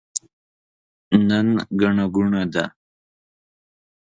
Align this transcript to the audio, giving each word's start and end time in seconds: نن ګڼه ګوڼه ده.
نن 1.27 1.47
ګڼه 1.79 2.05
ګوڼه 2.15 2.43
ده. 2.53 2.65